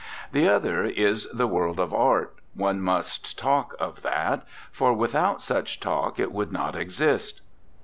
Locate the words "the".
0.31-0.47, 1.31-1.45